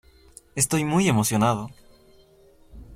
Estoy 0.55 0.83
muy 0.83 1.07
emocionado. 1.09 1.69